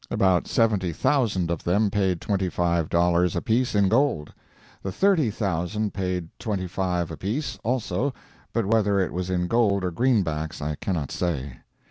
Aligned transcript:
About 0.09 0.47
70,000 0.47 1.51
of 1.51 1.63
them 1.63 1.91
paid 1.91 2.21
twenty 2.21 2.49
five 2.49 2.89
dollars 2.89 3.35
apiece 3.35 3.75
in 3.75 3.87
gold; 3.87 4.33
the 4.81 4.91
thirty 4.91 5.29
thousand 5.29 5.93
paid 5.93 6.27
twenty 6.39 6.65
five 6.65 7.11
apiece, 7.11 7.59
also, 7.63 8.11
but 8.51 8.65
whether 8.65 8.99
it 8.99 9.13
was 9.13 9.29
in 9.29 9.45
gold 9.45 9.83
or 9.83 9.91
greenbacks, 9.91 10.59
I 10.59 10.73
cannot 10.73 11.11
say. 11.11 11.57